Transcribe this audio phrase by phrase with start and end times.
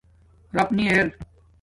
[0.55, 1.07] رَف نی ار